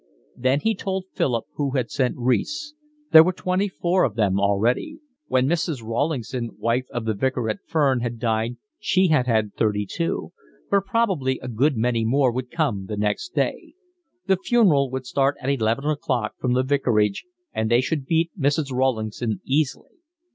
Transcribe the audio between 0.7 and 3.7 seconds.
told Philip who had sent wreaths; there were twenty